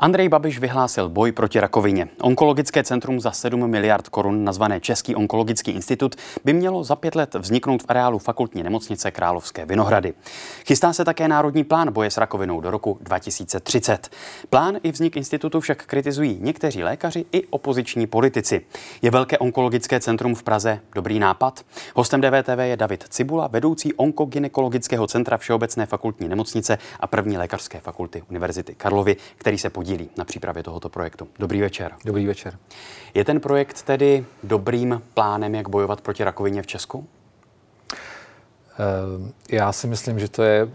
[0.00, 2.08] Andrej Babiš vyhlásil boj proti rakovině.
[2.20, 7.34] Onkologické centrum za 7 miliard korun, nazvané Český onkologický institut, by mělo za pět let
[7.34, 10.14] vzniknout v areálu fakultní nemocnice Královské Vinohrady.
[10.66, 14.08] Chystá se také národní plán boje s rakovinou do roku 2030.
[14.50, 18.60] Plán i vznik institutu však kritizují někteří lékaři i opoziční politici.
[19.02, 21.60] Je velké onkologické centrum v Praze dobrý nápad?
[21.94, 28.22] Hostem DVTV je David Cibula, vedoucí onkogynekologického centra Všeobecné fakultní nemocnice a první lékařské fakulty
[28.30, 31.28] Univerzity Karlovy, který se podílí na přípravě tohoto projektu.
[31.38, 31.92] Dobrý večer.
[32.04, 32.58] Dobrý večer.
[33.14, 37.06] Je ten projekt tedy dobrým plánem, jak bojovat proti rakovině v Česku?
[38.80, 40.68] Eh, já si myslím, že to je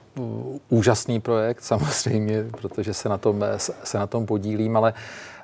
[0.70, 3.46] úžasný projekt, samozřejmě, protože se na tom,
[3.84, 4.94] se na tom podílím, ale,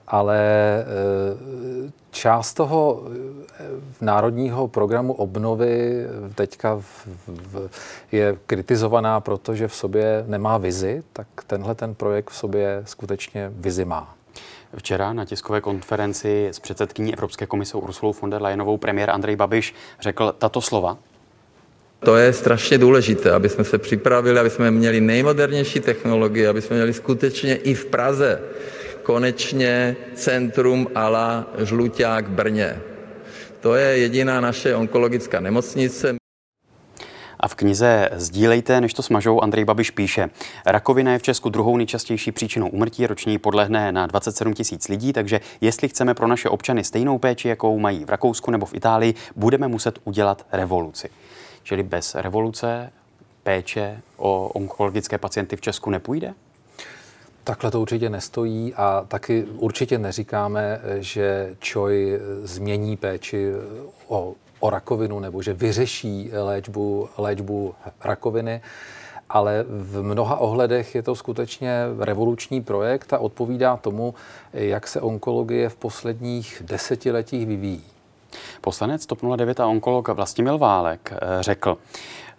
[0.07, 0.39] ale
[0.81, 3.63] eh, část toho eh,
[4.01, 6.05] národního programu obnovy
[6.35, 7.69] teďka v, v,
[8.11, 13.85] je kritizovaná, protože v sobě nemá vizi, tak tenhle ten projekt v sobě skutečně vizi
[13.85, 14.15] má.
[14.77, 19.75] Včera na tiskové konferenci s předsedkyní Evropské komise Ursulou von der Leyenovou premiér Andrej Babiš
[20.01, 20.97] řekl tato slova.
[22.05, 26.75] To je strašně důležité, aby jsme se připravili, aby jsme měli nejmodernější technologie, aby jsme
[26.75, 28.41] měli skutečně i v Praze
[29.03, 32.79] konečně centrum ala Žluťák Brně.
[33.59, 36.15] To je jediná naše onkologická nemocnice.
[37.39, 40.29] A v knize Sdílejte, než to smažou, Andrej Babiš píše,
[40.65, 45.39] rakovina je v Česku druhou nejčastější příčinou umrtí, roční podlehne na 27 tisíc lidí, takže
[45.61, 49.67] jestli chceme pro naše občany stejnou péči, jakou mají v Rakousku nebo v Itálii, budeme
[49.67, 51.09] muset udělat revoluci.
[51.63, 52.91] Čili bez revoluce
[53.43, 56.33] péče o onkologické pacienty v Česku nepůjde?
[57.43, 63.51] Takhle to určitě nestojí a taky určitě neříkáme, že ČOJ změní péči
[64.07, 68.61] o, o rakovinu nebo že vyřeší léčbu, léčbu rakoviny
[69.33, 74.13] ale v mnoha ohledech je to skutečně revoluční projekt a odpovídá tomu,
[74.53, 77.83] jak se onkologie v posledních desetiletích vyvíjí.
[78.61, 81.77] Poslanec TOP 09 a onkolog Vlastimil Válek eh, řekl,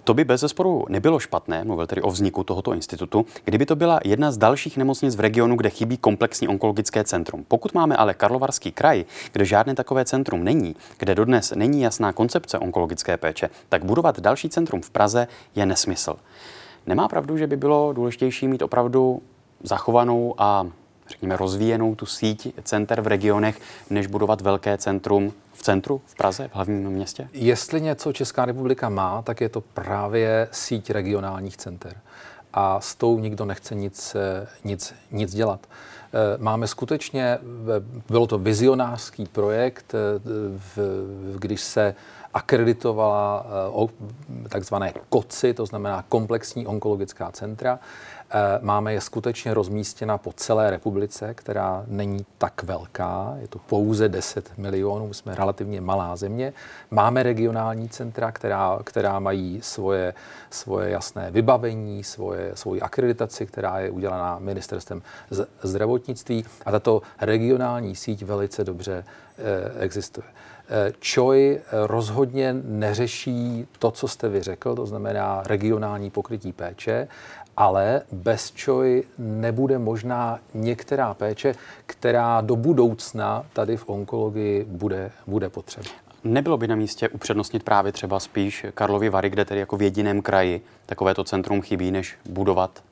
[0.05, 4.00] to by bez zesporu nebylo špatné, mluvil tedy o vzniku tohoto institutu, kdyby to byla
[4.05, 7.44] jedna z dalších nemocnic v regionu, kde chybí komplexní onkologické centrum.
[7.49, 12.59] Pokud máme ale Karlovarský kraj, kde žádné takové centrum není, kde dodnes není jasná koncepce
[12.59, 16.16] onkologické péče, tak budovat další centrum v Praze je nesmysl.
[16.87, 19.22] Nemá pravdu, že by bylo důležitější mít opravdu
[19.62, 20.66] zachovanou a
[21.12, 26.49] řekněme, rozvíjenou tu síť center v regionech, než budovat velké centrum v centru, v Praze,
[26.49, 27.28] v hlavním městě?
[27.33, 31.97] Jestli něco Česká republika má, tak je to právě síť regionálních center.
[32.55, 34.17] A s tou nikdo nechce nic,
[34.65, 35.67] nic, nic dělat.
[36.15, 37.39] Eh, máme skutečně,
[38.09, 41.94] bylo to vizionářský projekt, eh, když se
[42.34, 43.47] akreditovala
[43.84, 47.79] eh, takzvané KOCI, to znamená komplexní onkologická centra.
[48.34, 54.09] Eh, máme je skutečně rozmístěna po celé republice, která není tak velká, je to pouze
[54.09, 56.53] 10 milionů, jsme relativně malá země.
[56.91, 60.15] Máme regionální centra, která, která mají svoje,
[60.50, 65.03] svoje jasné vybavení, svoje, svoji akreditaci, která je udělaná ministerstvem
[65.62, 69.04] zdravotnictví a tato regionální síť velice dobře
[69.38, 70.26] eh, existuje.
[70.69, 77.09] Eh, ČOJ rozhodně neřeší to, co jste vy řekl, to znamená regionální pokrytí péče,
[77.56, 81.55] ale bez ČOJ nebude možná některá péče,
[81.87, 85.87] která do budoucna tady v onkologii bude, bude potřeba.
[86.25, 90.22] Nebylo by na místě upřednostnit právě třeba spíš Karlovy Vary, kde tedy jako v jediném
[90.22, 92.82] kraji takovéto centrum chybí, než budovat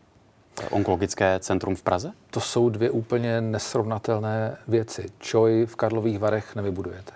[0.71, 2.13] onkologické centrum v Praze?
[2.31, 5.07] To jsou dvě úplně nesrovnatelné věci.
[5.19, 7.13] ČOJ v Karlových Varech nevybudujete.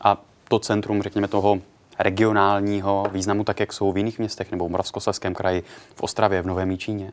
[0.00, 1.58] A to centrum, řekněme, toho
[1.98, 5.62] regionálního významu, tak jak jsou v jiných městech nebo v Moravskoslezském kraji,
[5.94, 7.12] v Ostravě, v Novém Míčíně?